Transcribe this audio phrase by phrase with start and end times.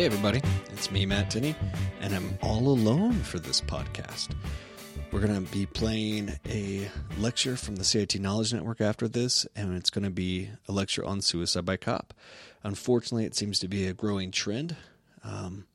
[0.00, 0.40] Hey, everybody,
[0.72, 1.54] it's me, Matt Tinney,
[2.00, 4.30] and I'm all alone for this podcast.
[5.12, 6.88] We're going to be playing a
[7.18, 11.04] lecture from the CIT Knowledge Network after this, and it's going to be a lecture
[11.04, 12.14] on suicide by cop.
[12.64, 14.74] Unfortunately, it seems to be a growing trend.
[15.22, 15.66] Um,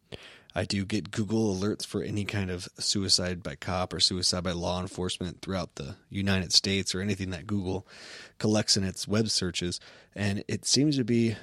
[0.56, 4.54] I do get Google alerts for any kind of suicide by cop or suicide by
[4.54, 7.86] law enforcement throughout the United States or anything that Google
[8.40, 9.80] collects in its web searches,
[10.16, 11.36] and it seems to be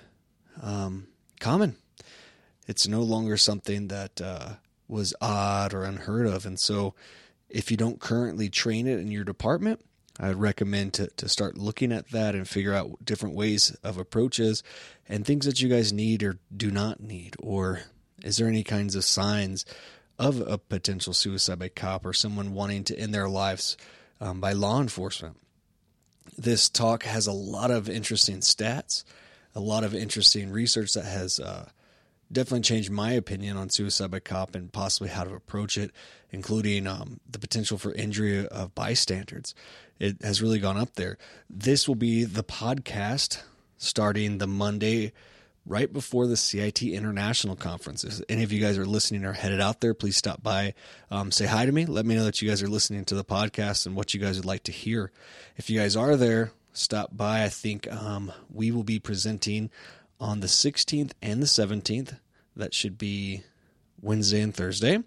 [0.61, 1.07] um,
[1.39, 1.77] common.
[2.67, 4.51] It's no longer something that uh,
[4.89, 6.95] was odd or unheard of, and so
[7.49, 9.85] if you don't currently train it in your department,
[10.19, 14.63] I'd recommend to, to start looking at that and figure out different ways of approaches
[15.09, 17.83] and things that you guys need or do not need, or
[18.23, 19.65] is there any kinds of signs
[20.19, 23.77] of a potential suicide by cop or someone wanting to end their lives
[24.21, 25.37] um, by law enforcement?
[26.39, 29.05] This talk has a lot of interesting stats,
[29.55, 31.69] a lot of interesting research that has uh,
[32.33, 35.91] definitely changed my opinion on suicide by cop and possibly how to approach it,
[36.31, 39.55] including um, the potential for injury of bystanders.
[39.99, 41.19] It has really gone up there.
[41.49, 43.43] This will be the podcast
[43.77, 45.13] starting the Monday
[45.65, 48.05] right before the CIT International Conference.
[48.05, 50.75] If any of you guys are listening or headed out there, please stop by,
[51.11, 51.87] um, say hi to me.
[51.87, 54.37] Let me know that you guys are listening to the podcast and what you guys
[54.37, 55.13] would like to hear.
[55.57, 57.45] If you guys are there, stop by.
[57.45, 59.71] I think um, we will be presenting
[60.23, 62.19] on the 16th and the 17th.
[62.57, 63.43] That should be
[64.01, 65.03] Wednesday and Thursday.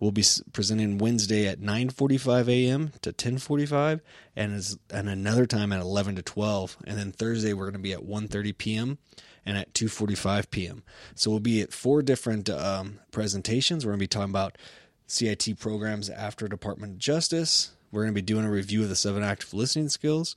[0.00, 2.92] We'll be presenting Wednesday at 9:45 a.m.
[3.02, 4.00] to 10:45,
[4.34, 7.78] and is and another time at 11 to 12, and then Thursday we're going to
[7.78, 8.98] be at 1:30 p.m
[9.46, 10.82] and at 2:45 p.m.
[11.14, 13.84] So we'll be at four different um, presentations.
[13.84, 14.58] We're going to be talking about
[15.06, 17.72] CIT programs after Department of Justice.
[17.90, 20.36] We're going to be doing a review of the seven active listening skills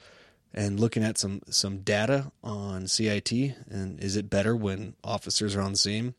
[0.53, 5.61] and looking at some some data on CIT and is it better when officers are
[5.61, 6.13] on the scene.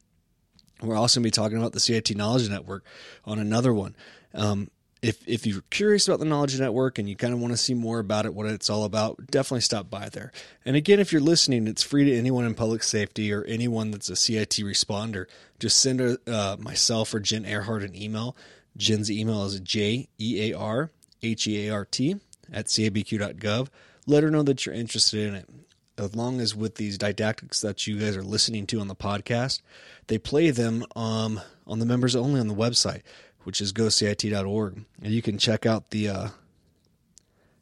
[0.83, 2.85] We're also going to be talking about the CIT Knowledge Network
[3.25, 3.95] on another one.
[4.35, 4.71] Um,
[5.03, 7.75] if if you're curious about the Knowledge Network and you kind of want to see
[7.75, 10.33] more about it, what it's all about, definitely stop by there.
[10.65, 14.09] And again, if you're listening, it's free to anyone in public safety or anyone that's
[14.09, 15.27] a CIT responder.
[15.61, 18.35] Just send a, uh, myself or Jen Earheart an email.
[18.77, 20.91] Jen's email is j e a r
[21.23, 22.17] h e a r t
[22.53, 23.69] at cabq.gov.
[24.07, 25.49] Let her know that you're interested in it.
[25.97, 29.63] As long as with these didactics that you guys are listening to on the podcast,
[30.09, 33.03] they play them um, on the members only on the website
[33.45, 34.85] which is gocit.org.
[35.03, 36.29] And you can check out the uh,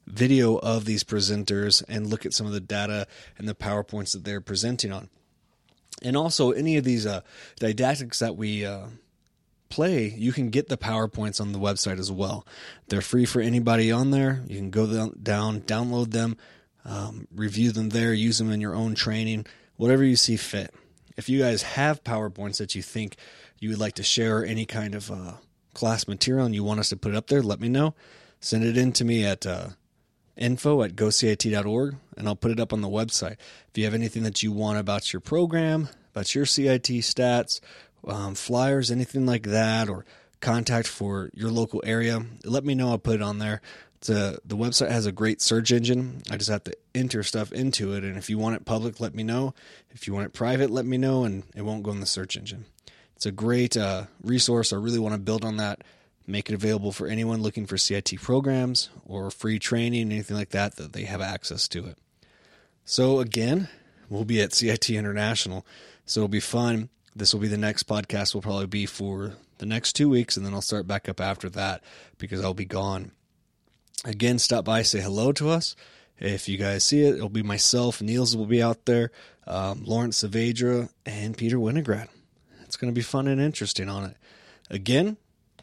[0.07, 4.25] video of these presenters and look at some of the data and the PowerPoints that
[4.25, 5.11] they're presenting on.
[6.03, 7.21] And also, any of these uh,
[7.61, 8.87] didactics that we uh,
[9.73, 12.47] play, you can get the PowerPoints on the website as well.
[12.89, 14.43] They're free for anybody on there.
[14.47, 16.37] You can go down, download them,
[16.85, 19.47] um, review them there, use them in your own training,
[19.77, 20.75] whatever you see fit.
[21.17, 23.17] If you guys have PowerPoints that you think
[23.61, 25.33] you would like to share, any kind of uh,
[25.73, 27.95] class material and you want us to put it up there, let me know.
[28.41, 29.69] Send it in to me at uh,
[30.37, 33.37] info at gocit.org and I'll put it up on the website.
[33.71, 37.61] If you have anything that you want about your program, about your CIT stats,
[38.07, 40.05] um, flyers, anything like that, or
[40.41, 42.91] contact for your local area, let me know.
[42.91, 43.61] I'll put it on there.
[44.09, 46.23] A, the website has a great search engine.
[46.31, 48.03] I just have to enter stuff into it.
[48.03, 49.55] And if you want it public, let me know.
[49.91, 52.37] If you want it private, let me know, and it won't go in the search
[52.37, 52.65] engine.
[53.15, 54.73] It's a great uh, resource.
[54.73, 55.83] I really want to build on that,
[56.27, 60.75] make it available for anyone looking for CIT programs or free training, anything like that,
[60.77, 61.97] that they have access to it.
[62.85, 63.69] So, again,
[64.09, 65.65] we'll be at CIT International.
[66.05, 66.89] So it'll be fun.
[67.15, 70.47] This will be the next podcast, will probably be for the next two weeks, and
[70.47, 71.83] then I'll start back up after that
[72.19, 73.13] because I'll be gone.
[74.05, 75.77] Again, stop by, say hello to us.
[76.19, 79.11] If you guys see it, it'll be myself, Niels will be out there,
[79.47, 82.09] um, Lawrence Saavedra, and Peter Winograd.
[82.65, 84.17] It's going to be fun and interesting on it.
[84.71, 85.17] Again,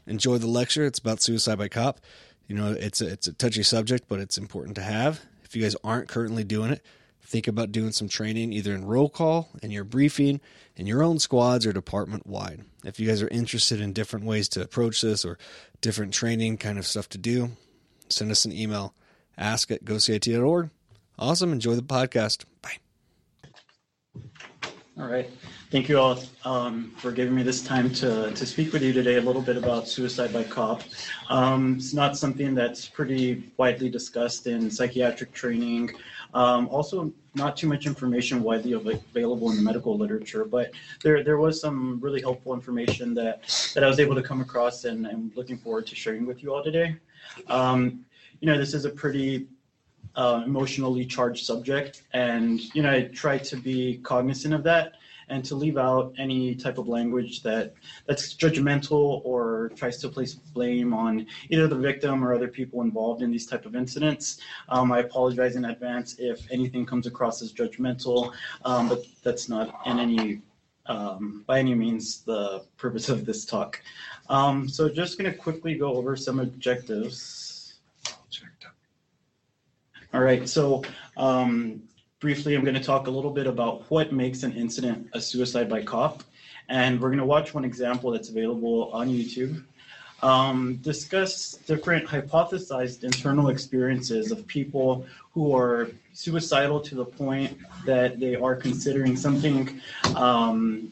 [0.05, 0.85] enjoy the lecture.
[0.85, 1.99] It's about suicide by cop.
[2.47, 5.21] You know, it's a, it's a touchy subject, but it's important to have.
[5.43, 6.83] If you guys aren't currently doing it,
[7.23, 10.41] think about doing some training either in roll call, in your briefing,
[10.75, 12.63] in your own squads, or department wide.
[12.83, 15.37] If you guys are interested in different ways to approach this or
[15.81, 17.51] different training kind of stuff to do,
[18.09, 18.93] send us an email.
[19.37, 20.69] Ask at gocit.org.
[21.17, 21.51] Awesome.
[21.51, 22.45] Enjoy the podcast.
[22.61, 22.77] Bye.
[24.97, 25.29] All right.
[25.71, 29.17] Thank you all um, for giving me this time to, to speak with you today
[29.17, 30.81] a little bit about suicide by cop.
[31.29, 35.91] Um, it's not something that's pretty widely discussed in psychiatric training.
[36.33, 40.71] Um, also, not too much information widely available in the medical literature, but
[41.03, 43.43] there, there was some really helpful information that,
[43.75, 46.51] that I was able to come across and I'm looking forward to sharing with you
[46.51, 46.95] all today.
[47.47, 48.05] Um,
[48.39, 49.45] you know, this is a pretty
[50.15, 54.93] uh, emotionally charged subject, and you know, I try to be cognizant of that
[55.29, 57.73] and to leave out any type of language that
[58.07, 63.21] that's judgmental or tries to place blame on either the victim or other people involved
[63.21, 64.39] in these type of incidents.
[64.69, 68.33] Um, I apologize in advance if anything comes across as judgmental,
[68.65, 70.41] um, but that's not in any
[70.87, 73.79] um, by any means the purpose of this talk.
[74.27, 77.59] Um, so just going to quickly go over some objectives.
[80.11, 80.83] All right, so
[81.17, 81.83] um,
[82.19, 85.69] briefly, I'm going to talk a little bit about what makes an incident a suicide
[85.69, 86.23] by cop.
[86.67, 89.63] And we're going to watch one example that's available on YouTube.
[90.21, 98.19] Um, discuss different hypothesized internal experiences of people who are suicidal to the point that
[98.19, 99.79] they are considering something
[100.15, 100.91] um,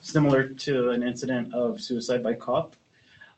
[0.00, 2.74] similar to an incident of suicide by cop.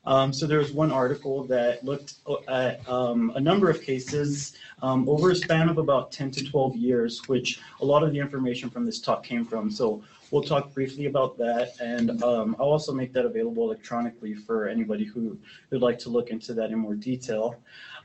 [0.06, 2.14] Um, so there was one article that looked
[2.48, 6.76] at um, a number of cases um, over a span of about 10 to 12
[6.76, 9.70] years, which a lot of the information from this talk came from.
[9.70, 14.68] So we'll talk briefly about that, and um, I'll also make that available electronically for
[14.68, 15.38] anybody who
[15.70, 17.56] would like to look into that in more detail.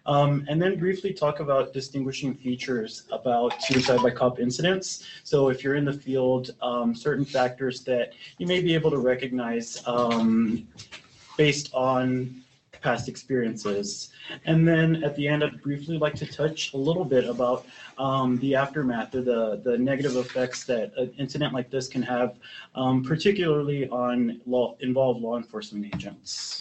[0.06, 5.06] Um, and then briefly talk about distinguishing features about suicide by cop incidents.
[5.24, 8.98] So if you're in the field, um, certain factors that you may be able to
[8.98, 10.68] recognize um,
[11.40, 12.36] based on
[12.82, 14.10] past experiences.
[14.46, 17.66] And then at the end, I'd briefly like to touch a little bit about
[17.98, 22.36] um, the aftermath or the, the negative effects that an incident like this can have,
[22.76, 26.60] um, particularly on law, involved law enforcement agents.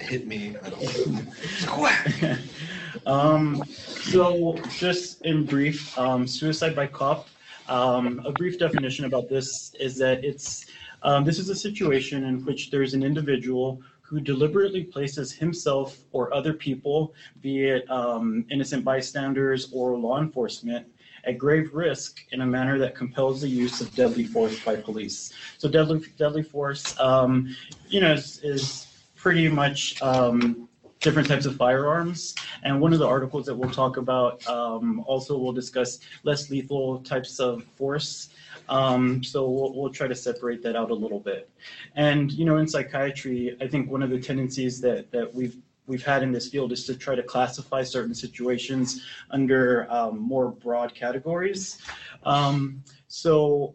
[0.00, 0.56] Hit me.
[3.06, 7.28] um, so, just in brief, um, suicide by cop.
[7.68, 10.66] Um, a brief definition about this is that it's
[11.02, 16.32] um, this is a situation in which there's an individual who deliberately places himself or
[16.32, 20.86] other people, be it um, innocent bystanders or law enforcement,
[21.24, 25.32] at grave risk in a manner that compels the use of deadly force by police.
[25.58, 27.54] So deadly deadly force, um,
[27.88, 30.67] you know, is, is pretty much um,
[31.00, 32.34] different types of firearms.
[32.62, 37.00] And one of the articles that we'll talk about um, also will discuss less lethal
[37.00, 38.30] types of force.
[38.68, 41.48] Um, so we'll, we'll try to separate that out a little bit.
[41.94, 45.56] And you know, in psychiatry, I think one of the tendencies that that we've
[45.86, 50.50] we've had in this field is to try to classify certain situations under um, more
[50.50, 51.78] broad categories.
[52.24, 53.74] Um, so,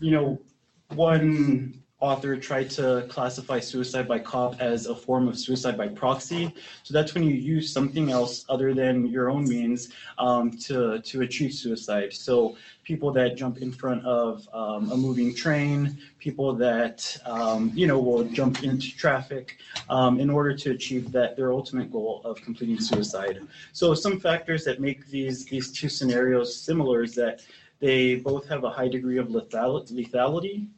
[0.00, 0.40] you know,
[0.94, 6.52] one author tried to classify suicide by cop as a form of suicide by proxy.
[6.82, 11.20] So that's when you use something else other than your own means um, to, to
[11.20, 12.14] achieve suicide.
[12.14, 17.86] So people that jump in front of um, a moving train, people that, um, you
[17.86, 19.58] know, will jump into traffic
[19.90, 23.40] um, in order to achieve that their ultimate goal of completing suicide.
[23.72, 27.42] So some factors that make these, these two scenarios similar is that
[27.78, 30.68] they both have a high degree of lethality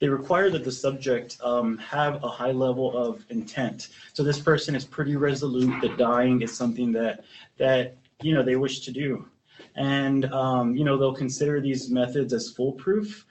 [0.00, 3.88] they require that the subject um, have a high level of intent.
[4.12, 7.24] So this person is pretty resolute that dying is something that
[7.58, 9.28] that you know they wish to do,
[9.74, 13.26] and um, you know they'll consider these methods as foolproof,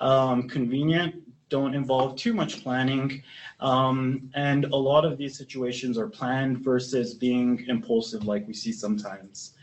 [0.00, 1.16] um, convenient,
[1.48, 3.22] don't involve too much planning,
[3.60, 8.72] um, and a lot of these situations are planned versus being impulsive, like we see
[8.72, 9.53] sometimes.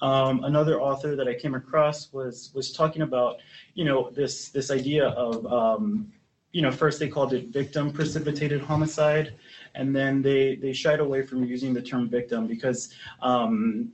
[0.00, 3.38] Um, another author that I came across was was talking about
[3.74, 6.12] you know this this idea of um,
[6.52, 9.34] you know first they called it victim precipitated homicide,
[9.74, 13.92] and then they they shied away from using the term victim because um,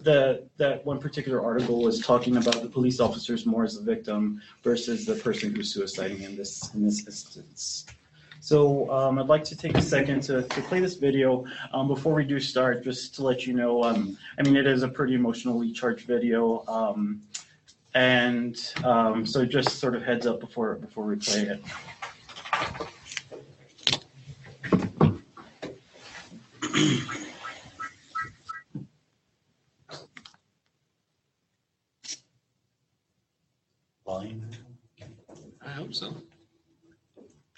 [0.00, 4.40] the that one particular article was talking about the police officers more as a victim
[4.62, 7.86] versus the person who's suiciding in this in this instance.
[8.40, 12.14] So um, I'd like to take a second to, to play this video um, before
[12.14, 15.14] we do start, just to let you know, um, I mean, it is a pretty
[15.14, 16.64] emotionally charged video.
[16.68, 17.22] Um,
[17.94, 21.62] and um, so just sort of heads up before, before we play it.
[34.06, 34.48] Volume.
[35.60, 36.14] I hope so.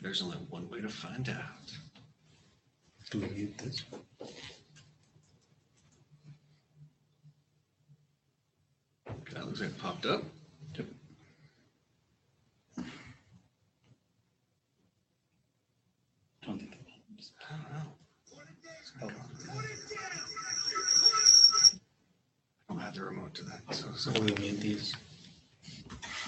[0.03, 1.73] There's only one way to find out.
[3.11, 3.83] Do we need this?
[9.33, 10.23] That looks like it popped up.
[16.43, 16.75] Don't think
[17.49, 17.83] I don't know.
[19.03, 19.11] Oh.
[22.69, 23.75] I don't have the remote to that.
[23.75, 24.95] So, so Do we mute these?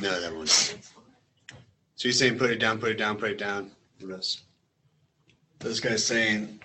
[0.01, 0.75] No, that one's.
[1.97, 3.71] So you're saying put it down, put it down, put it down.
[4.01, 4.43] What else?
[5.69, 6.61] This guy's saying,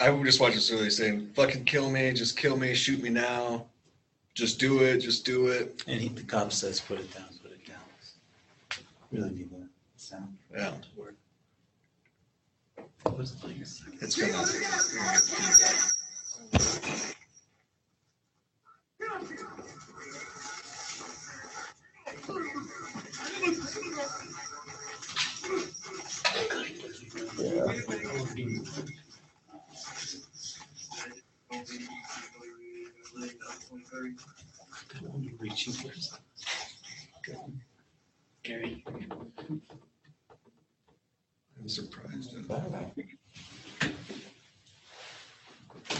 [0.00, 3.66] I just watched this earlier saying, fucking kill me, just kill me, shoot me now.
[4.34, 5.82] just do it, just do it.
[5.86, 7.78] And he, the cop says, put it down, put it down.
[9.10, 9.66] Really need the
[9.96, 10.36] sound.
[10.54, 10.70] Yeah.
[10.70, 11.14] to work.
[13.02, 13.98] What was it playing a second?
[14.02, 14.16] It's
[27.36, 27.74] for.
[38.42, 38.84] Gary.
[41.60, 42.36] I'm surprised.
[42.36, 42.92] At that.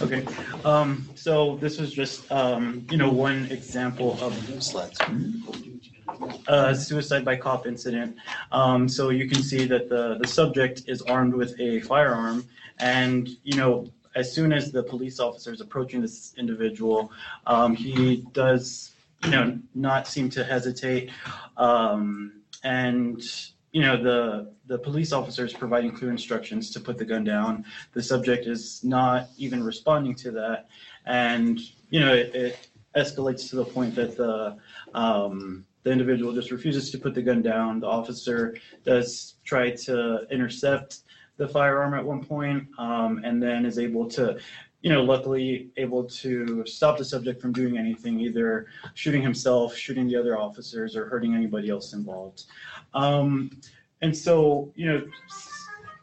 [0.02, 0.26] Okay,
[0.64, 4.98] um, so this was just, um, you know, one example of Slides.
[6.48, 8.16] A suicide by cop incident.
[8.52, 12.44] Um, so you can see that the, the subject is armed with a firearm
[12.78, 13.86] and, you know,
[14.16, 17.12] as soon as the police officer is approaching this individual,
[17.46, 18.92] um, he does,
[19.24, 21.10] you know, not seem to hesitate.
[21.58, 23.22] Um, and,
[23.72, 27.66] you know, the, the police officer is providing clear instructions to put the gun down.
[27.92, 30.68] The subject is not even responding to that.
[31.04, 31.60] And,
[31.90, 34.56] you know, it, it escalates to the point that the,
[34.94, 37.78] um, the individual just refuses to put the gun down.
[37.78, 41.02] The officer does try to intercept
[41.36, 44.36] the firearm at one point, um, and then is able to,
[44.80, 50.08] you know, luckily able to stop the subject from doing anything, either shooting himself, shooting
[50.08, 52.46] the other officers, or hurting anybody else involved.
[52.92, 53.52] Um,
[54.02, 55.06] and so, you know,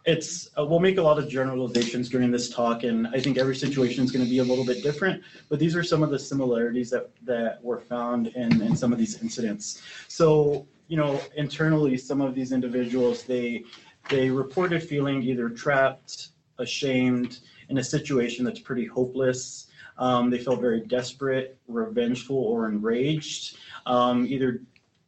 [0.05, 3.55] it's uh, we'll make a lot of generalizations during this talk, and I think every
[3.55, 5.24] situation is going to be a little bit different.
[5.50, 9.00] But these are some of the similarities that that were found in in some of
[9.00, 9.81] these incidents.
[10.07, 13.63] So, you know, internally, some of these individuals they
[14.10, 16.29] they reported feeling either trapped,
[16.60, 19.67] ashamed, in a situation that's pretty hopeless.
[19.98, 24.62] Um, they felt very desperate, revengeful, or enraged, um, either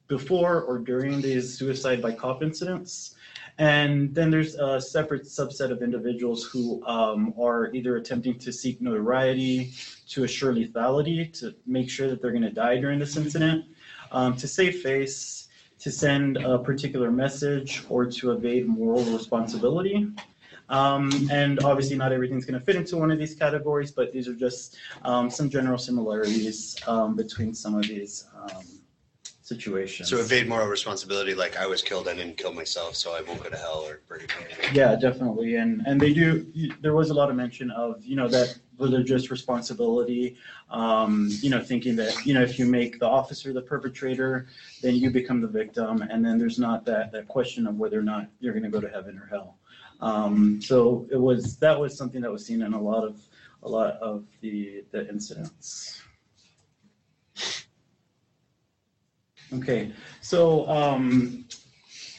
[0.08, 3.16] before or during these suicide by cop incidents.
[3.58, 8.82] And then there's a separate subset of individuals who um, are either attempting to seek
[8.82, 9.72] notoriety,
[10.10, 13.66] to assure lethality, to make sure that they're going to die during this incident,
[14.12, 15.48] um, to save face,
[15.80, 20.08] to send a particular message, or to evade moral responsibility.
[20.68, 24.28] Um, and obviously, not everything's going to fit into one of these categories, but these
[24.28, 28.64] are just um, some general similarities um, between some of these um,
[29.46, 30.10] situations.
[30.10, 33.44] So evade moral responsibility, like I was killed, I didn't kill myself, so I won't
[33.44, 34.46] go to hell or purgatory.
[34.74, 36.52] Yeah, definitely, and and they do.
[36.82, 40.36] There was a lot of mention of you know that religious responsibility.
[40.72, 44.48] Um, you know, thinking that you know if you make the officer the perpetrator,
[44.82, 48.04] then you become the victim, and then there's not that that question of whether or
[48.04, 49.58] not you're going to go to heaven or hell.
[50.02, 53.22] Um, so it was that was something that was seen in a lot of
[53.62, 56.02] a lot of the the incidents.
[59.54, 61.46] Okay, so um,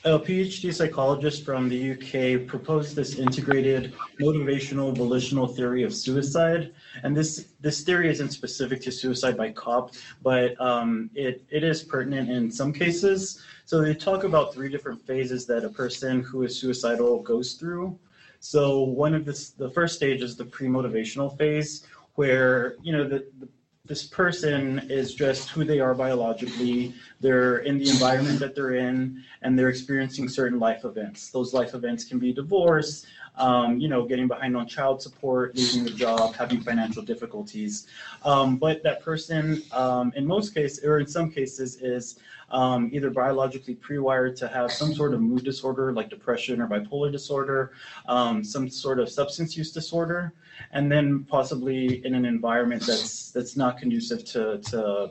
[0.05, 6.73] a PhD psychologist from the UK proposed this integrated motivational volitional theory of suicide.
[7.03, 11.83] And this, this theory isn't specific to suicide by cop, but um, it, it is
[11.83, 13.43] pertinent in some cases.
[13.65, 17.99] So they talk about three different phases that a person who is suicidal goes through.
[18.39, 23.27] So one of this, the first stage is the pre-motivational phase, where you know the,
[23.41, 23.49] the
[23.87, 26.95] this person is just who they are biologically.
[27.21, 31.31] They're in the environment that they're in, and they're experiencing certain life events.
[31.31, 35.85] Those life events can be divorce, um, you know, getting behind on child support, losing
[35.85, 37.87] the job, having financial difficulties.
[38.25, 42.19] Um, but that person, um, in most cases, or in some cases, is
[42.51, 47.11] um, either biologically pre-wired to have some sort of mood disorder like depression or bipolar
[47.11, 47.73] disorder,
[48.09, 50.33] um, some sort of substance use disorder,
[50.73, 55.11] and then possibly in an environment that's that's not conducive to, to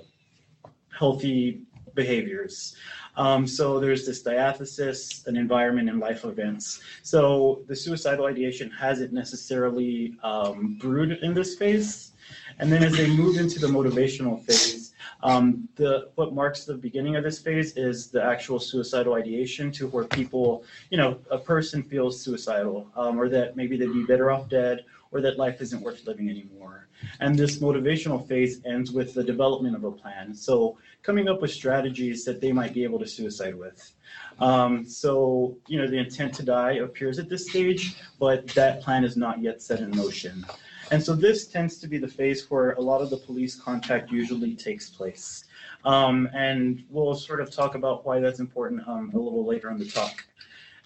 [0.98, 1.62] healthy
[1.94, 2.75] behaviors.
[3.18, 6.82] Um, so there's this diathesis, an environment and life events.
[7.01, 12.12] So the suicidal ideation hasn't necessarily um, brewed in this phase.
[12.60, 17.15] And then as they move into the motivational phase, um, the what marks the beginning
[17.15, 21.84] of this phase is the actual suicidal ideation to where people, you know, a person
[21.84, 25.82] feels suicidal um, or that maybe they'd be better off dead or that life isn't
[25.82, 26.88] worth living anymore.
[27.19, 30.33] And this motivational phase ends with the development of a plan.
[30.33, 33.91] So coming up with strategies that they might be able to suicide with.
[34.39, 39.03] Um, so, you know, the intent to die appears at this stage, but that plan
[39.03, 40.45] is not yet set in motion.
[40.91, 44.12] And so this tends to be the phase where a lot of the police contact
[44.12, 45.45] usually takes place.
[45.83, 49.77] Um, and we'll sort of talk about why that's important um, a little later in
[49.77, 50.25] the talk.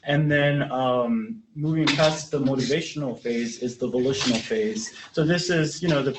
[0.04, 4.94] And then um, moving past the motivational phase is the volitional phase.
[5.12, 6.18] So this is, you know, the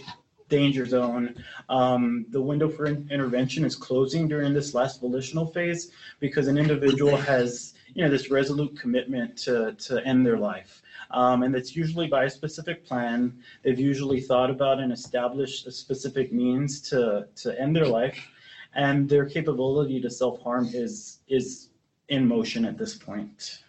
[0.49, 1.43] danger zone.
[1.69, 6.59] Um, the window for in- intervention is closing during this last volitional phase because an
[6.59, 10.83] individual has, you know, this resolute commitment to, to end their life.
[11.13, 13.43] Um, and it's usually by a specific plan.
[13.65, 18.29] They've usually thought about and established a specific means to, to end their life.
[18.75, 21.71] And their capability to self-harm is, is
[22.09, 23.63] in motion at this point.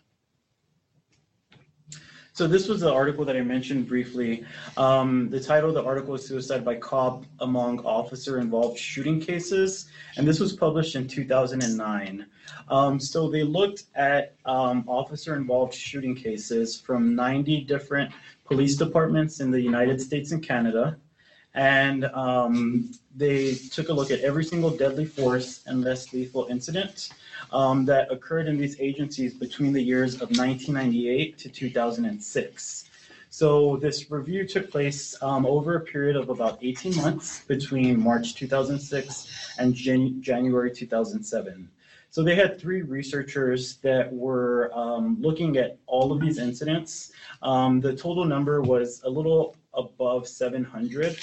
[2.42, 4.44] So this was the article that I mentioned briefly.
[4.76, 10.28] Um, the title of the article is Suicide by Cop Among Officer-Involved Shooting Cases, and
[10.28, 12.26] this was published in 2009.
[12.68, 18.12] Um, so they looked at um, officer-involved shooting cases from 90 different
[18.44, 20.98] police departments in the United States and Canada,
[21.54, 27.12] and um, they took a look at every single deadly force and less lethal incident
[27.52, 32.86] um, that occurred in these agencies between the years of 1998 to 2006.
[33.30, 38.36] So this review took place um, over a period of about 18 months between March
[38.36, 41.70] 2006 and Jan- January 2007.
[42.10, 47.14] So they had three researchers that were um, looking at all of these incidents.
[47.42, 51.18] Um, the total number was a little above 700.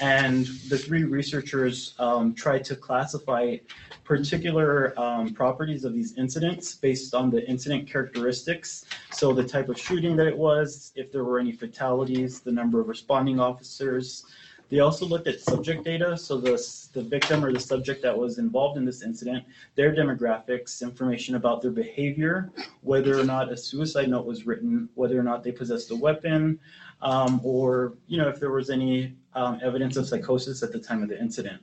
[0.00, 3.56] And the three researchers um, tried to classify
[4.04, 8.84] particular um, properties of these incidents based on the incident characteristics.
[9.10, 12.80] So the type of shooting that it was, if there were any fatalities, the number
[12.80, 14.24] of responding officers.
[14.70, 16.62] They also looked at subject data, so the,
[16.92, 19.44] the victim or the subject that was involved in this incident,
[19.76, 22.50] their demographics, information about their behavior,
[22.82, 26.60] whether or not a suicide note was written, whether or not they possessed a weapon,
[27.02, 31.02] um, or you know if there was any um, evidence of psychosis at the time
[31.02, 31.62] of the incident.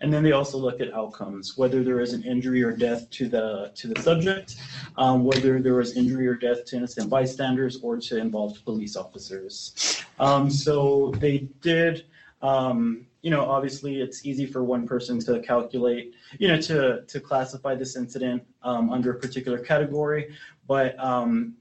[0.00, 3.28] And then they also look at outcomes, whether there is an injury or death to
[3.28, 4.56] the to the subject,
[4.96, 10.02] um, whether there was injury or death to innocent bystanders or to involved police officers.
[10.18, 12.06] Um, so they did.
[12.42, 17.20] Um, you know, obviously, it's easy for one person to calculate, you know, to to
[17.20, 20.34] classify this incident um, under a particular category.
[20.66, 21.56] But um,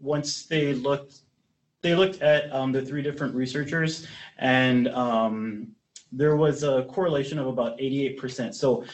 [0.00, 1.20] once they looked,
[1.82, 4.06] they looked at um, the three different researchers,
[4.38, 5.68] and um,
[6.12, 8.54] there was a correlation of about 88%.
[8.54, 8.84] So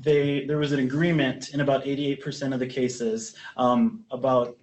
[0.00, 4.56] they there was an agreement in about 88% of the cases um, about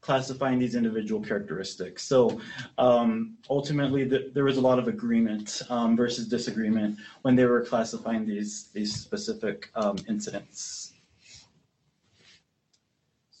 [0.00, 2.02] classifying these individual characteristics.
[2.04, 2.40] So
[2.78, 7.64] um, ultimately, the, there was a lot of agreement um, versus disagreement when they were
[7.64, 10.87] classifying these these specific um, incidents.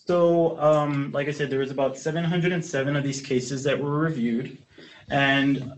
[0.08, 4.56] So, um, like I said, there was about 707 of these cases that were reviewed,
[5.10, 5.74] and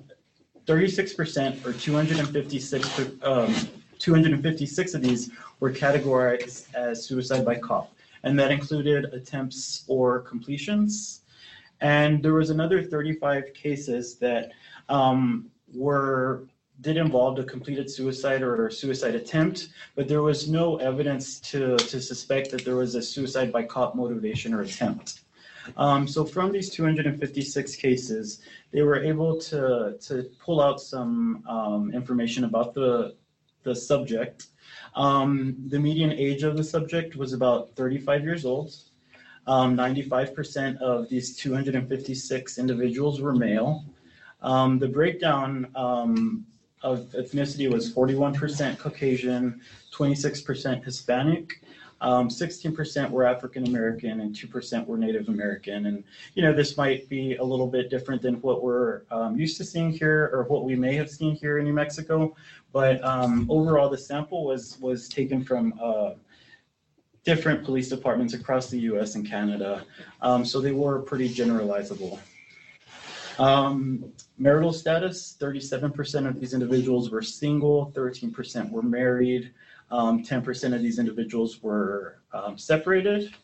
[0.67, 3.53] 36% or 256, um,
[3.99, 7.93] 256 of these were categorized as suicide by cop.
[8.23, 11.23] And that included attempts or completions.
[11.81, 14.53] And there was another 35 cases that
[14.89, 16.43] um, were
[16.81, 22.01] did involve a completed suicide or suicide attempt, but there was no evidence to, to
[22.01, 25.21] suspect that there was a suicide by cop motivation or attempt.
[25.77, 28.41] Um, so from these 256 cases,
[28.73, 33.15] they were able to, to pull out some um, information about the,
[33.63, 34.47] the subject.
[34.95, 38.75] Um, the median age of the subject was about 35 years old.
[39.47, 43.85] 95% of these 256 individuals were male.
[44.43, 46.47] Um, the breakdown um,
[46.83, 49.61] of ethnicity was 41% Caucasian,
[49.93, 51.63] 26% Hispanic,
[52.03, 55.87] um, 16% were African American and 2% were Native American.
[55.87, 59.59] And, you know, this might be a little bit different than what we're um, used
[59.59, 62.35] to seeing here or what we may have seen here in New Mexico.
[62.73, 66.13] But um, overall, the sample was, was taken from uh,
[67.25, 69.85] different police departments across the US and Canada.
[70.23, 72.19] Um, so they were pretty generalizable.
[73.39, 79.53] Um, marital status 37% of these individuals were single, 13% were married.
[79.91, 83.35] Um, 10% of these individuals were um, separated.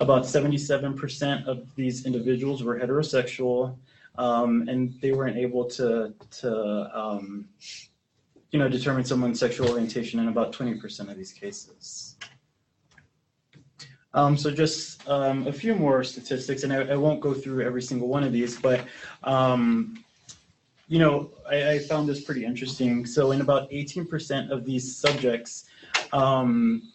[0.00, 3.76] About 77% of these individuals were heterosexual,
[4.18, 7.48] um, and they weren't able to, to um,
[8.50, 12.16] you know, determine someone's sexual orientation in about 20% of these cases.
[14.12, 17.82] Um, so just um, a few more statistics, and I, I, won't go through every
[17.82, 18.86] single one of these, but
[19.24, 20.02] um,
[20.88, 23.06] you know, I, I, found this pretty interesting.
[23.06, 25.64] So in about 18% of these subjects
[26.12, 26.92] um,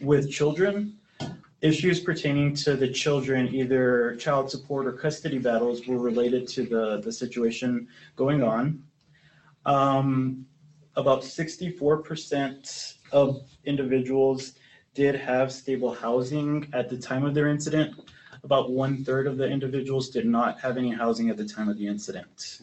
[0.00, 0.98] with children,
[1.60, 7.00] issues pertaining to the children, either child support or custody battles, were related to the,
[7.00, 8.82] the situation going on.
[9.66, 10.46] Um,
[10.96, 14.52] about 64% of individuals
[14.94, 18.10] did have stable housing at the time of their incident.
[18.42, 21.76] About one third of the individuals did not have any housing at the time of
[21.78, 22.60] the incident.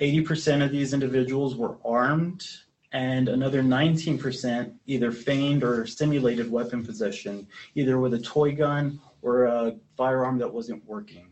[0.00, 2.46] 80% of these individuals were armed,
[2.92, 9.44] and another 19% either feigned or simulated weapon possession, either with a toy gun or
[9.44, 11.28] a firearm that wasn't working.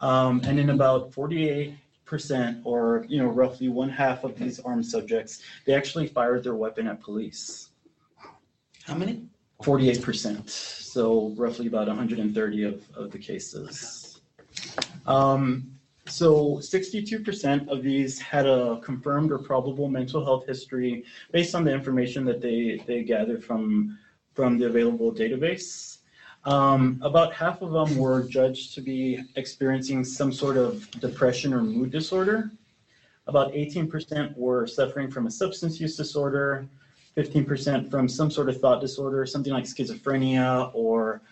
[0.00, 4.84] Um, and in about 48 percent or you know roughly one half of these armed
[4.84, 7.70] subjects they actually fired their weapon at police
[8.84, 9.24] How many?
[9.62, 14.20] 48%, so roughly about 130 of, of the cases.
[15.06, 21.64] Um, so 62% of these had a confirmed or probable mental health history based on
[21.64, 23.98] the information that they, they gathered from,
[24.34, 25.98] from the available database.
[26.44, 31.62] Um, about half of them were judged to be experiencing some sort of depression or
[31.62, 32.50] mood disorder.
[33.28, 36.66] About 18% were suffering from a substance use disorder,
[37.16, 41.22] 15% from some sort of thought disorder, something like schizophrenia or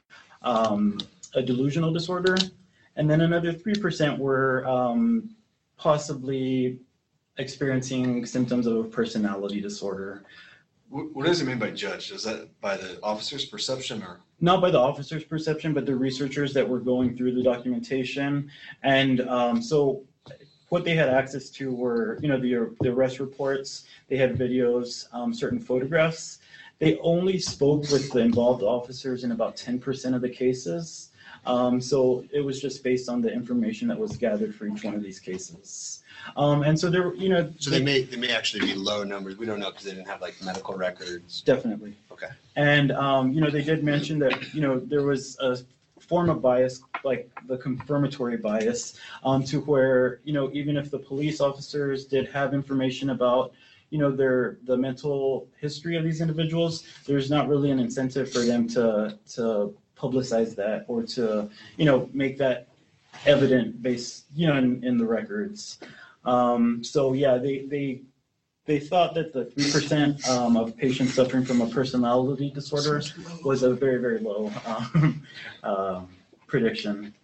[0.42, 1.00] um,
[1.34, 2.36] a delusional disorder.
[2.96, 5.34] And then another 3% were um,
[5.76, 6.78] possibly
[7.38, 10.24] experiencing symptoms of a personality disorder.
[10.90, 12.10] What, does it mean by judge?
[12.10, 14.20] Is that by the officer's perception or?
[14.40, 18.50] Not by the officer's perception, but the researchers that were going through the documentation.
[18.82, 20.02] And um, so
[20.70, 25.06] what they had access to were, you know, the, the arrest reports, they had videos,
[25.12, 26.38] um, certain photographs.
[26.80, 31.09] They only spoke with the involved officers in about 10% of the cases.
[31.46, 34.94] Um, so it was just based on the information that was gathered for each one
[34.94, 36.02] of these cases.
[36.36, 39.38] Um, and so there, you know, So they may they may actually be low numbers.
[39.38, 41.40] We don't know because they didn't have like medical records.
[41.40, 41.96] definitely.
[42.12, 42.28] Okay.
[42.56, 45.58] And um, you know, they did mention that you know there was a
[46.00, 50.98] form of bias, like the confirmatory bias, um, to where you know even if the
[50.98, 53.52] police officers did have information about
[53.90, 58.40] you know their the mental history of these individuals, there's not really an incentive for
[58.40, 62.68] them to to publicize that or to you know make that
[63.26, 65.78] evident based you know in, in the records.
[66.24, 68.02] Um, so yeah, they they
[68.66, 73.02] they thought that the three percent um, of patients suffering from a personality disorder
[73.44, 75.22] was a very very low um,
[75.62, 76.02] uh,
[76.46, 77.14] prediction.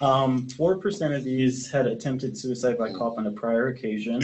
[0.00, 4.20] Um, Four percent of these had attempted suicide by cop on a prior occasion,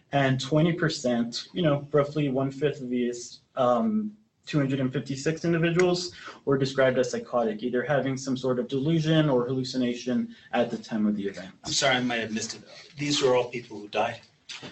[0.12, 3.40] and twenty percent, you know, roughly one fifth of these.
[3.56, 4.12] Um,
[4.46, 6.12] 256 individuals
[6.44, 11.06] were described as psychotic, either having some sort of delusion or hallucination at the time
[11.06, 11.50] of the event.
[11.64, 12.62] I'm sorry, I might have missed it.
[12.98, 14.20] These were all people who died.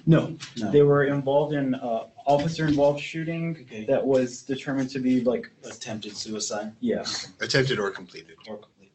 [0.06, 0.70] No, No.
[0.70, 3.84] they were involved in uh, officer-involved shooting Okay.
[3.86, 7.04] that was determined to be like, Attempted suicide yeah.
[7.40, 8.36] Attempted or completed.
[8.46, 8.92] or complete.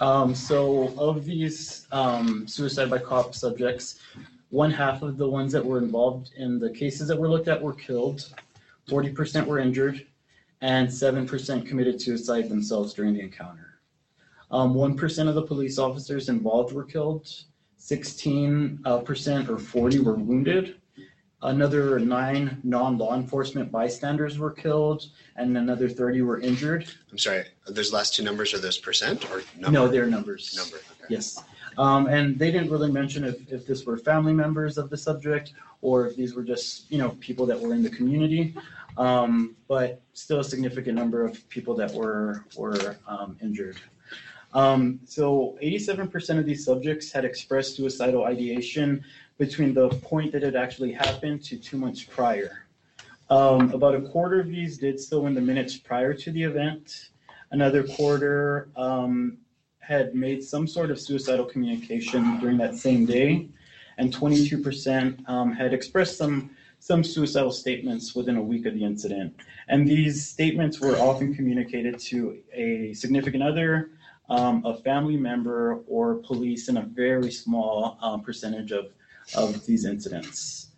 [0.00, 4.00] Um, so of these um, suicide by cop subjects,
[4.52, 7.60] one half of the ones that were involved in the cases that were looked at
[7.60, 8.34] were killed,
[8.86, 10.06] forty percent were injured,
[10.60, 13.80] and seven percent committed suicide themselves during the encounter.
[14.50, 17.30] Um, one percent of the police officers involved were killed,
[17.78, 20.76] sixteen uh, percent or forty were wounded.
[21.40, 26.86] Another nine non-law enforcement bystanders were killed, and another thirty were injured.
[27.10, 27.44] I'm sorry.
[27.66, 29.70] Those last two numbers are those percent or number?
[29.70, 30.54] No, they're numbers.
[30.54, 30.76] number.
[30.76, 31.06] Okay.
[31.08, 31.42] Yes,
[31.78, 35.52] um, and they didn't really mention if, if this were family members of the subject
[35.80, 38.54] or if these were just, you know, people that were in the community.
[38.98, 43.78] Um, but still a significant number of people that were, were, um, injured.
[44.52, 49.02] Um, so eighty-seven percent of these subjects had expressed suicidal ideation
[49.38, 52.66] between the point that it actually happened to two months prior.
[53.30, 57.08] Um, about a quarter of these did so in the minutes prior to the event.
[57.50, 59.38] Another quarter, um,
[59.82, 63.48] had made some sort of suicidal communication during that same day,
[63.98, 69.32] and 22% um, had expressed some some suicidal statements within a week of the incident.
[69.68, 73.92] And these statements were often communicated to a significant other,
[74.28, 78.92] um, a family member, or police in a very small um, percentage of
[79.36, 80.68] of these incidents.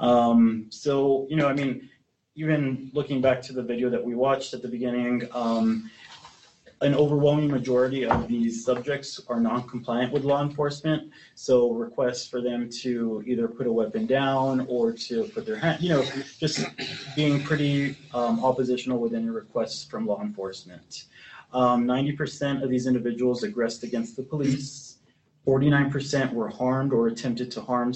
[0.00, 1.88] Um, so you know, I mean,
[2.34, 5.28] even looking back to the video that we watched at the beginning.
[6.82, 11.12] An overwhelming majority of these subjects are non-compliant with law enforcement.
[11.36, 15.80] So requests for them to either put a weapon down or to put their hand,
[15.80, 16.04] you know,
[16.40, 16.66] just
[17.14, 21.04] being pretty um, oppositional with any requests from law enforcement.
[21.52, 24.96] Um, 90% of these individuals aggressed against the police.
[25.46, 27.92] 49% were harmed or attempted to harm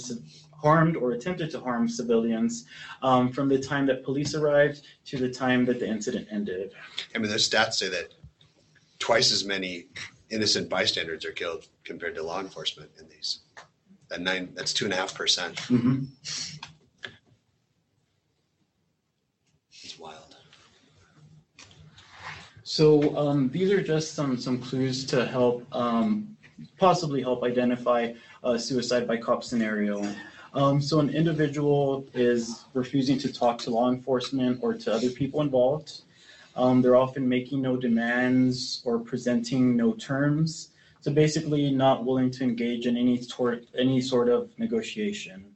[0.53, 2.65] harmed or attempted to harm civilians
[3.03, 6.73] um, from the time that police arrived to the time that the incident ended.
[7.15, 8.11] I mean, those stats say that
[8.99, 9.87] twice as many
[10.31, 13.41] innocent bystanders are killed compared to law enforcement in these.
[14.09, 15.57] That nine, that's two and a half percent.
[15.57, 16.09] Mhm.
[19.83, 20.37] It's wild.
[22.63, 26.37] So um, these are just some some clues to help um,
[26.79, 30.05] possibly help identify a suicide by cop scenario.
[30.55, 35.43] Um, so an individual is refusing to talk to law enforcement or to other people
[35.43, 36.03] involved.
[36.57, 40.71] Um, they're often making no demands or presenting no terms.
[41.01, 45.55] So basically, not willing to engage in any sort any sort of negotiation.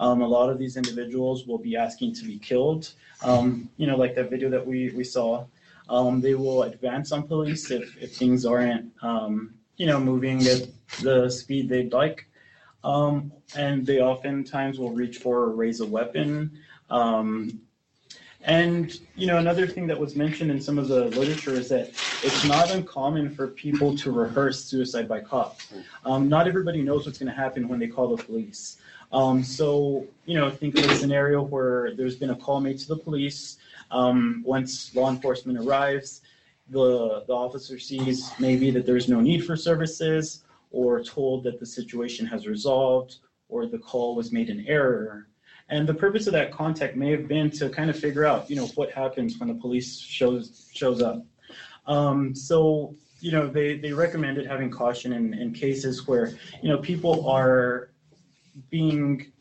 [0.00, 2.92] Um, a lot of these individuals will be asking to be killed.
[3.22, 5.44] Um, you know, like that video that we we saw.
[5.88, 10.68] Um, they will advance on police if if things aren't um, you know moving at
[11.02, 12.26] the speed they'd like.
[12.84, 16.58] Um, and they oftentimes will reach for or raise a weapon.
[16.90, 17.60] Um,
[18.48, 21.90] and you know, another thing that was mentioned in some of the literature is that
[22.22, 25.60] it's not uncommon for people to rehearse suicide by cop.
[26.06, 28.78] Um, not everybody knows what's going to happen when they call the police.
[29.12, 32.88] Um, so you know, think of a scenario where there's been a call made to
[32.88, 33.58] the police.
[33.90, 36.22] Um, once law enforcement arrives,
[36.70, 41.66] the the officer sees maybe that there's no need for services, or told that the
[41.66, 43.16] situation has resolved,
[43.50, 45.26] or the call was made in error.
[45.70, 48.56] And the purpose of that contact may have been to kind of figure out, you
[48.56, 51.24] know, what happens when the police shows shows up.
[51.86, 56.78] Um, so, you know, they, they recommended having caution in, in cases where, you know,
[56.78, 57.90] people are
[58.70, 59.32] being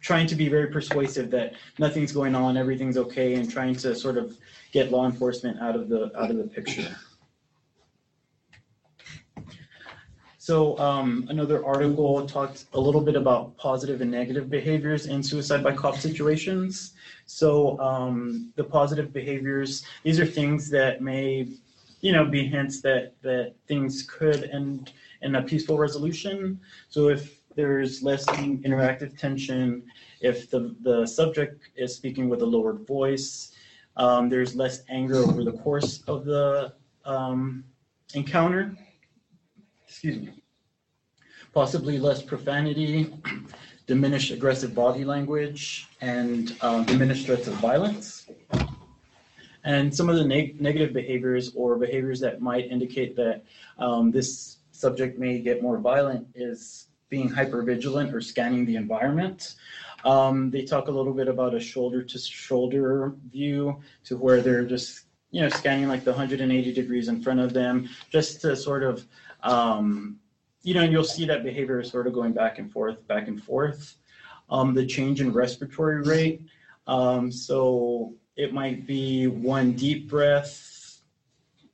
[0.00, 4.16] trying to be very persuasive that nothing's going on, everything's okay, and trying to sort
[4.16, 4.36] of
[4.72, 6.96] get law enforcement out of the out of the picture.
[10.42, 15.62] So um, another article talked a little bit about positive and negative behaviors in suicide
[15.62, 16.94] by cop situations.
[17.26, 21.46] So um, the positive behaviors, these are things that may,
[22.00, 26.58] you know, be hints that that things could end in a peaceful resolution.
[26.88, 29.84] So if there's less interactive tension,
[30.22, 33.52] if the the subject is speaking with a lowered voice,
[33.96, 36.72] um, there's less anger over the course of the
[37.04, 37.62] um,
[38.14, 38.76] encounter
[40.02, 40.42] excuse me,
[41.54, 43.14] possibly less profanity,
[43.86, 48.28] diminished aggressive body language, and uh, diminished threats of violence.
[49.62, 53.44] And some of the neg- negative behaviors or behaviors that might indicate that
[53.78, 59.54] um, this subject may get more violent is being hypervigilant or scanning the environment.
[60.04, 64.64] Um, they talk a little bit about a shoulder to shoulder view to where they're
[64.64, 68.82] just you know scanning like the 180 degrees in front of them just to sort
[68.82, 69.06] of
[69.42, 70.18] um,
[70.62, 73.28] you know, and you'll see that behavior is sort of going back and forth, back
[73.28, 73.96] and forth.
[74.50, 76.42] Um, the change in respiratory rate.
[76.86, 81.00] Um, so it might be one deep breath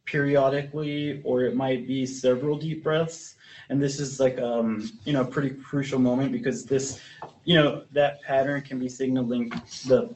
[0.04, 3.34] periodically, or it might be several deep breaths.
[3.68, 7.00] And this is like, um, you know, a pretty crucial moment because this,
[7.44, 9.50] you know, that pattern can be signaling
[9.86, 10.14] the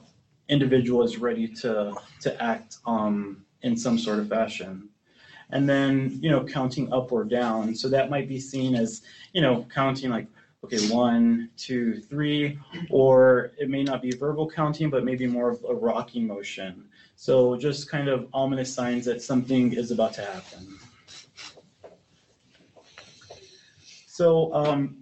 [0.49, 4.89] individual is ready to to act um, in some sort of fashion
[5.53, 7.75] and then you know counting up or down.
[7.75, 10.27] So that might be seen as you know counting like
[10.65, 12.59] okay one two three
[12.91, 16.89] or it may not be verbal counting but maybe more of a rocking motion.
[17.15, 20.79] So just kind of ominous signs that something is about to happen.
[24.07, 24.99] So um,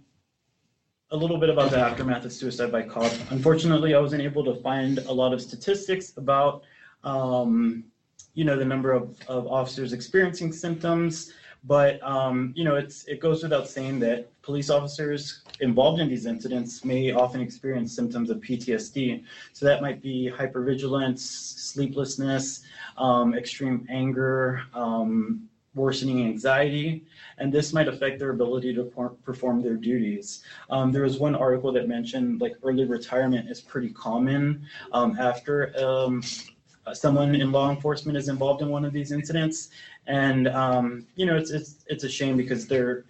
[1.11, 3.13] a little bit about the aftermath of suicide by cop.
[3.31, 6.63] Unfortunately i wasn't able to find a lot of statistics about
[7.05, 7.85] um,
[8.35, 11.33] you know, the number of, of officers experiencing symptoms.
[11.65, 16.25] But, um, you know, it's, it goes without saying that police officers involved in these
[16.25, 19.25] incidents may often experience symptoms of PTSD.
[19.53, 22.63] So that might be hypervigilance, sleeplessness,
[22.97, 27.05] um, extreme anger, um, worsening anxiety,
[27.39, 30.43] and this might affect their ability to perform their duties.
[30.69, 35.73] Um, there was one article that mentioned like early retirement is pretty common um, after
[35.79, 36.23] um,
[36.93, 39.71] someone in law enforcement is involved in one of these incidents,
[40.07, 43.05] and um, you know it's it's it's a shame because they're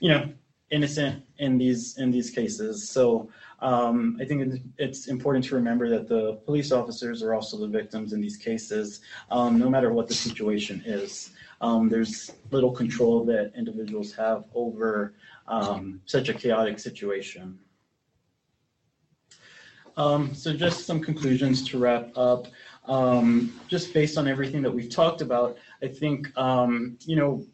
[0.00, 0.28] you know
[0.70, 2.88] innocent in these in these cases.
[2.88, 7.68] So um, I think it's important to remember that the police officers are also the
[7.68, 11.30] victims in these cases, um, no matter what the situation is.
[11.62, 15.14] Um, there's little control that individuals have over
[15.48, 17.58] um, such a chaotic situation.
[19.96, 22.48] Um, so just some conclusions to wrap up.
[22.88, 27.44] Um, just based on everything that we've talked about, I think um, you know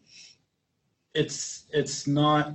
[1.14, 2.54] it's it's not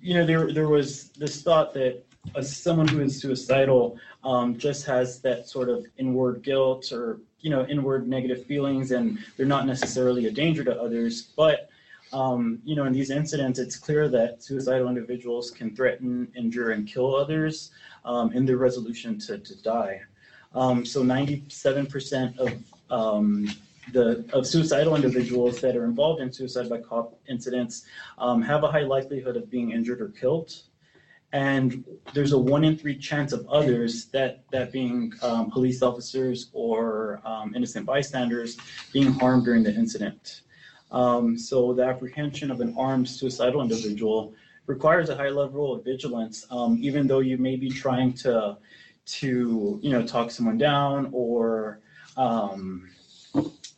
[0.00, 2.04] you know there there was this thought that
[2.42, 7.66] someone who is suicidal um, just has that sort of inward guilt or you know
[7.66, 11.32] inward negative feelings and they're not necessarily a danger to others.
[11.36, 11.68] But
[12.12, 16.86] um, you know in these incidents it's clear that suicidal individuals can threaten injure and
[16.86, 17.70] kill others
[18.04, 20.02] um, in their resolution to, to die
[20.54, 22.52] um, so 97% of
[22.90, 23.48] um,
[23.92, 27.84] the of suicidal individuals that are involved in suicide by cop incidents
[28.18, 30.54] um, have a high likelihood of being injured or killed.
[31.32, 36.50] And there's a one in three chance of others, that, that being um, police officers
[36.52, 38.58] or um, innocent bystanders,
[38.92, 40.42] being harmed during the incident.
[40.90, 44.34] Um, so the apprehension of an armed suicidal individual
[44.66, 46.46] requires a high level of vigilance,
[46.78, 48.58] even though you may be trying to,
[49.04, 51.80] to, you know, talk someone down or,
[52.16, 52.88] um,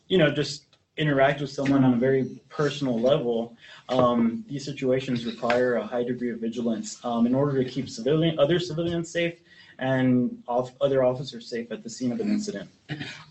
[0.09, 3.57] you know, just interact with someone on a very personal level.
[3.89, 8.39] Um, these situations require a high degree of vigilance um, in order to keep civilian,
[8.39, 9.41] other civilians safe
[9.79, 12.71] and off, other officers safe at the scene of an incident.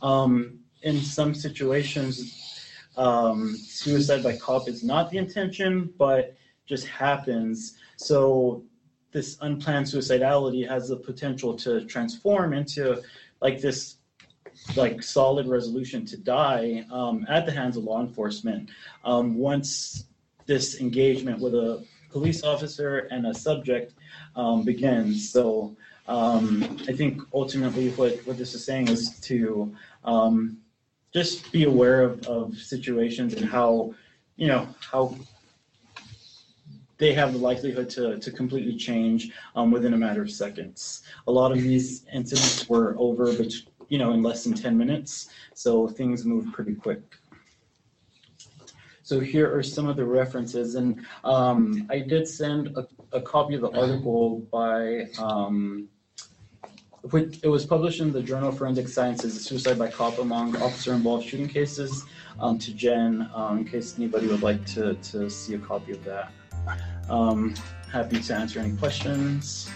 [0.02, 7.78] Um, in some situations, um, suicide by cop is not the intention, but just happens.
[7.96, 8.64] So
[9.14, 13.02] this unplanned suicidality has the potential to transform into
[13.42, 13.98] like this
[14.76, 18.70] like solid resolution to die um, at the hands of law enforcement
[19.04, 20.06] um, once
[20.46, 23.94] this engagement with a police officer and a subject
[24.36, 25.30] um, begins.
[25.30, 25.76] So
[26.08, 30.58] um, I think ultimately what, what this is saying is to um,
[31.14, 33.94] just be aware of, of situations and how,
[34.36, 35.16] you know, how
[36.98, 41.04] they have the likelihood to, to completely change um, within a matter of seconds.
[41.28, 43.52] A lot of these incidents were over, but
[43.90, 47.02] you know, in less than 10 minutes, so things move pretty quick.
[49.04, 53.54] So here are some of the references, and um, I did send a, a copy
[53.54, 55.90] of the article by, um,
[57.12, 61.28] which, it was published in the Journal of Forensic Sciences, Suicide by Cop Among Officer-Involved
[61.28, 62.06] Shooting Cases,
[62.40, 66.04] um, to Jen, um, in case anybody would like to, to see a copy of
[66.06, 66.32] that.
[67.10, 67.54] Um,
[67.92, 69.70] happy to answer any questions.